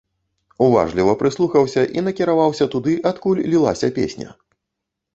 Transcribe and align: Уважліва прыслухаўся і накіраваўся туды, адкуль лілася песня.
Уважліва 0.67 1.13
прыслухаўся 1.21 1.85
і 1.99 2.05
накіраваўся 2.09 2.65
туды, 2.75 2.99
адкуль 3.13 3.47
лілася 3.55 3.95
песня. 4.03 4.29